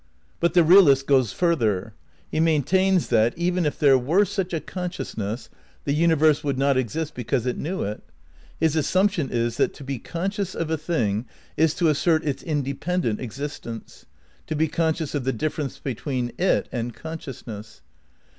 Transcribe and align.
But 0.39 0.55
the 0.55 0.63
realist 0.63 1.05
goes 1.05 1.31
further. 1.31 1.93
He 2.31 2.39
maintains 2.39 3.09
that, 3.09 3.37
even 3.37 3.67
if 3.67 3.77
there 3.77 3.99
were 3.99 4.25
such 4.25 4.51
a 4.51 4.59
consciousness, 4.59 5.47
the 5.83 5.93
universe 5.93 6.43
would 6.43 6.57
not 6.57 6.75
exist 6.75 7.13
because 7.13 7.45
it 7.45 7.55
knew 7.55 7.83
it. 7.83 8.01
His 8.59 8.75
assumption 8.75 9.29
is 9.29 9.57
that 9.57 9.75
to 9.75 9.83
be 9.83 9.99
conscious 9.99 10.55
of 10.55 10.71
a 10.71 10.75
thing 10.79 11.27
is 11.55 11.75
to 11.75 11.87
assert 11.87 12.25
its 12.25 12.41
independent 12.41 13.19
existence, 13.21 14.07
to 14.47 14.55
be 14.55 14.67
conscious 14.67 15.13
of 15.13 15.23
the 15.23 15.31
difference 15.33 15.77
between 15.77 16.31
it 16.39 16.67
and 16.71 16.95
consciousness. 16.95 17.83